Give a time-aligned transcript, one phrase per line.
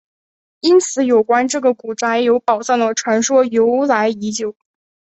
[0.61, 4.55] 因此有关这个古宅有宝藏的传说由来已久。